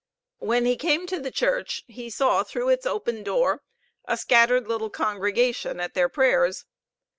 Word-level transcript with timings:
When 0.39 0.65
he 0.65 0.77
came 0.77 1.05
to 1.05 1.19
the 1.19 1.29
church, 1.29 1.83
he 1.85 2.09
saw 2.09 2.41
through 2.41 2.69
its 2.69 2.87
open 2.87 3.21
door 3.21 3.61
a 4.05 4.17
scattered 4.17 4.67
little 4.67 4.89
congregation 4.89 5.79
at 5.79 5.93
their 5.93 6.09
prayers. 6.09 6.65